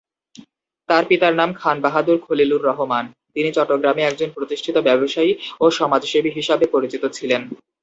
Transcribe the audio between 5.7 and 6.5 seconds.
সমাজসেবী